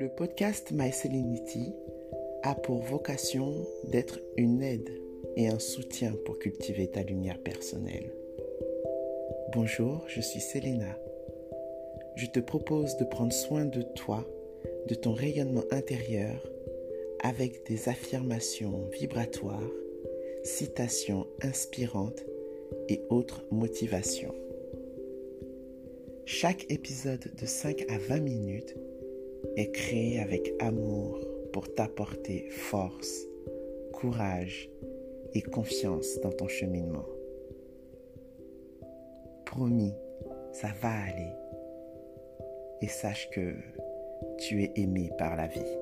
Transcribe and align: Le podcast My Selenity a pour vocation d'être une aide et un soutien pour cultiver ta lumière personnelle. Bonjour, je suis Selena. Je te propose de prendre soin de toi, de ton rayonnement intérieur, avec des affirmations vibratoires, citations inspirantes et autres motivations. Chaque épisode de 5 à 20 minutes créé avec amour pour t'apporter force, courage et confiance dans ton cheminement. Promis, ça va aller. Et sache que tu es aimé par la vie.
Le 0.00 0.08
podcast 0.08 0.70
My 0.72 0.90
Selenity 0.90 1.74
a 2.42 2.54
pour 2.54 2.78
vocation 2.78 3.52
d'être 3.84 4.18
une 4.38 4.62
aide 4.62 4.88
et 5.36 5.48
un 5.48 5.58
soutien 5.58 6.14
pour 6.24 6.38
cultiver 6.38 6.86
ta 6.86 7.02
lumière 7.02 7.38
personnelle. 7.38 8.10
Bonjour, 9.52 10.02
je 10.08 10.22
suis 10.22 10.40
Selena. 10.40 10.96
Je 12.16 12.24
te 12.28 12.40
propose 12.40 12.96
de 12.96 13.04
prendre 13.04 13.34
soin 13.34 13.66
de 13.66 13.82
toi, 13.82 14.26
de 14.88 14.94
ton 14.94 15.12
rayonnement 15.12 15.64
intérieur, 15.70 16.50
avec 17.22 17.66
des 17.66 17.90
affirmations 17.90 18.88
vibratoires, 18.98 19.70
citations 20.44 21.26
inspirantes 21.42 22.24
et 22.88 23.02
autres 23.10 23.44
motivations. 23.50 24.34
Chaque 26.24 26.64
épisode 26.70 27.30
de 27.38 27.44
5 27.44 27.84
à 27.90 27.98
20 27.98 28.20
minutes 28.20 28.76
créé 29.66 30.20
avec 30.20 30.54
amour 30.60 31.18
pour 31.52 31.72
t'apporter 31.74 32.48
force, 32.50 33.26
courage 33.92 34.70
et 35.34 35.42
confiance 35.42 36.20
dans 36.20 36.32
ton 36.32 36.48
cheminement. 36.48 37.06
Promis, 39.44 39.94
ça 40.52 40.68
va 40.80 40.90
aller. 40.90 41.32
Et 42.82 42.88
sache 42.88 43.28
que 43.30 43.54
tu 44.38 44.62
es 44.62 44.72
aimé 44.76 45.10
par 45.18 45.36
la 45.36 45.46
vie. 45.46 45.76